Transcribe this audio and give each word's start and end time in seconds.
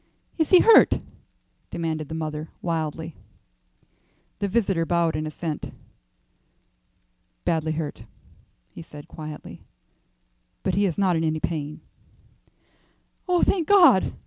"Is 0.39 0.49
he 0.49 0.61
hurt?" 0.61 0.99
demanded 1.69 2.09
the 2.09 2.15
mother, 2.15 2.49
wildly. 2.63 3.15
The 4.39 4.47
visitor 4.47 4.83
bowed 4.83 5.15
in 5.15 5.27
assent. 5.27 5.71
"Badly 7.45 7.73
hurt," 7.73 8.05
he 8.71 8.81
said, 8.81 9.07
quietly, 9.07 9.61
"but 10.63 10.73
he 10.73 10.87
is 10.87 10.97
not 10.97 11.17
in 11.17 11.23
any 11.23 11.39
pain." 11.39 11.81
"Oh, 13.29 13.43
thank 13.43 13.67
God!" 13.67 14.13